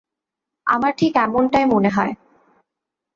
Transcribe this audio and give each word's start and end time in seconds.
আমার 0.67 0.91
ঠিক 0.97 1.13
এমনটাই 1.17 1.65
মনে 1.65 1.89
হয়। 1.89 2.13